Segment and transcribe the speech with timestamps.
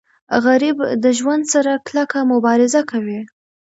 [0.45, 3.19] غریب د ژوند سره کلکه مبارزه کوي